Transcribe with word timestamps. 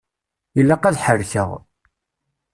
Ilaq 0.59 0.83
ad 0.85 0.95
ḥerrkeɣ. 1.03 1.49